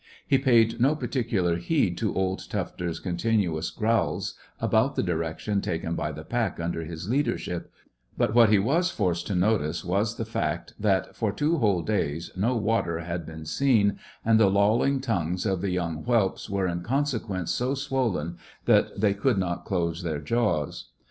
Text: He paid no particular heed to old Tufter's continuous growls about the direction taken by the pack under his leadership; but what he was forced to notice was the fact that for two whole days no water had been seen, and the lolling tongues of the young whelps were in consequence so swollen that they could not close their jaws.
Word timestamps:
He 0.25 0.39
paid 0.39 0.81
no 0.81 0.95
particular 0.95 1.57
heed 1.57 1.95
to 1.99 2.11
old 2.15 2.39
Tufter's 2.49 2.99
continuous 2.99 3.69
growls 3.69 4.33
about 4.59 4.95
the 4.95 5.03
direction 5.03 5.61
taken 5.61 5.93
by 5.93 6.11
the 6.11 6.23
pack 6.23 6.59
under 6.59 6.83
his 6.83 7.07
leadership; 7.07 7.71
but 8.17 8.33
what 8.33 8.49
he 8.49 8.57
was 8.57 8.89
forced 8.89 9.27
to 9.27 9.35
notice 9.35 9.85
was 9.85 10.15
the 10.15 10.25
fact 10.25 10.73
that 10.79 11.15
for 11.15 11.31
two 11.31 11.59
whole 11.59 11.83
days 11.83 12.31
no 12.35 12.55
water 12.57 13.01
had 13.01 13.27
been 13.27 13.45
seen, 13.45 13.99
and 14.25 14.39
the 14.39 14.49
lolling 14.49 15.01
tongues 15.01 15.45
of 15.45 15.61
the 15.61 15.69
young 15.69 15.97
whelps 16.03 16.49
were 16.49 16.65
in 16.65 16.81
consequence 16.81 17.51
so 17.51 17.75
swollen 17.75 18.39
that 18.65 18.99
they 18.99 19.13
could 19.13 19.37
not 19.37 19.65
close 19.65 20.01
their 20.01 20.17
jaws. 20.19 20.87